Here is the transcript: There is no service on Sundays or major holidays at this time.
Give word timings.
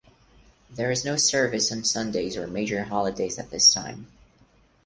There 0.67 0.89
is 0.89 1.05
no 1.05 1.15
service 1.15 1.71
on 1.71 1.83
Sundays 1.83 2.35
or 2.35 2.47
major 2.47 2.85
holidays 2.85 3.37
at 3.37 3.51
this 3.51 3.71
time. 3.71 4.07